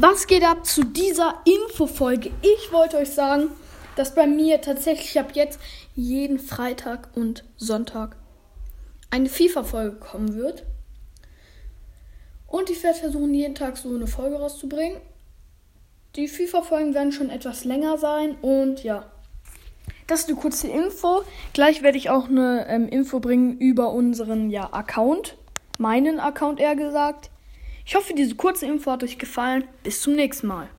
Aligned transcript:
Was 0.00 0.26
geht 0.26 0.44
ab 0.44 0.66
zu 0.66 0.84
dieser 0.84 1.40
Infofolge? 1.44 2.30
Ich 2.42 2.72
wollte 2.72 2.96
euch 2.96 3.10
sagen, 3.10 3.50
dass 3.96 4.14
bei 4.14 4.26
mir 4.26 4.60
tatsächlich 4.60 5.18
ab 5.18 5.32
jetzt 5.34 5.60
jeden 5.94 6.38
Freitag 6.38 7.08
und 7.14 7.44
Sonntag 7.56 8.16
eine 9.10 9.28
FIFA-Folge 9.28 9.96
kommen 9.96 10.34
wird. 10.34 10.64
Und 12.46 12.70
ich 12.70 12.82
werde 12.82 12.98
versuchen, 12.98 13.32
jeden 13.34 13.54
Tag 13.54 13.76
so 13.76 13.88
eine 13.94 14.06
Folge 14.06 14.36
rauszubringen. 14.36 15.00
Die 16.16 16.28
FIFA-Folgen 16.28 16.94
werden 16.94 17.12
schon 17.12 17.30
etwas 17.30 17.64
länger 17.64 17.98
sein 17.98 18.36
und 18.42 18.82
ja. 18.82 19.10
Das 20.06 20.20
ist 20.20 20.28
eine 20.28 20.38
kurze 20.38 20.68
Info. 20.68 21.22
Gleich 21.52 21.82
werde 21.82 21.98
ich 21.98 22.10
auch 22.10 22.28
eine 22.28 22.66
ähm, 22.68 22.88
Info 22.88 23.20
bringen 23.20 23.58
über 23.58 23.90
unseren 23.90 24.50
ja, 24.50 24.72
Account. 24.72 25.36
Meinen 25.78 26.20
Account 26.20 26.60
eher 26.60 26.76
gesagt. 26.76 27.30
Ich 27.86 27.94
hoffe, 27.94 28.14
diese 28.14 28.34
kurze 28.34 28.66
Info 28.66 28.90
hat 28.90 29.02
euch 29.02 29.18
gefallen. 29.18 29.64
Bis 29.82 30.00
zum 30.00 30.14
nächsten 30.14 30.46
Mal. 30.46 30.68